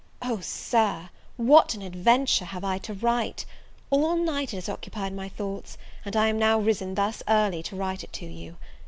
[0.23, 3.45] O SIR, what and adventure have I to write!
[3.91, 7.75] all night it has occupied my thoughts, and I am now risen thus early to
[7.75, 8.57] write it to you.